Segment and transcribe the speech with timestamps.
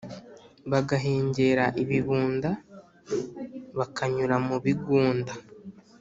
[0.71, 2.49] Bagahengera ibibunda
[3.77, 5.33] bakanyura mu bigunda